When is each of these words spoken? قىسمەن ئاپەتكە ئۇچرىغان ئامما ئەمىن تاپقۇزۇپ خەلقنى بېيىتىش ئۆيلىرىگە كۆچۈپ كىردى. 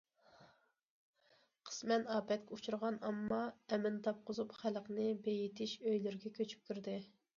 قىسمەن 1.69 2.07
ئاپەتكە 2.15 2.57
ئۇچرىغان 2.57 2.97
ئامما 3.09 3.41
ئەمىن 3.77 3.99
تاپقۇزۇپ 4.09 4.57
خەلقنى 4.63 5.07
بېيىتىش 5.29 5.77
ئۆيلىرىگە 5.85 6.33
كۆچۈپ 6.41 6.65
كىردى. 6.71 6.97